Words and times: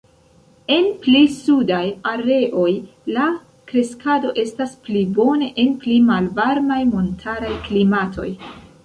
En 0.75 0.85
pli 1.01 1.19
sudaj 1.33 1.81
areoj, 2.11 2.71
la 3.17 3.25
kreskado 3.73 4.31
estas 4.45 4.73
pli 4.87 5.05
bone 5.21 5.51
en 5.65 5.77
pli 5.85 5.99
malvarmaj 6.09 6.79
montaraj 6.95 7.53
klimatoj. 7.69 8.27